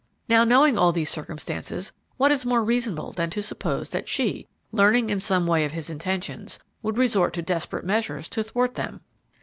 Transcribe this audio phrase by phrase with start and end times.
[0.27, 5.11] "Now, knowing all these circumstances, what is more reasonable than to suppose that she, learning
[5.11, 9.01] in some way of his intentions, would resort to desperate measures to thwart them?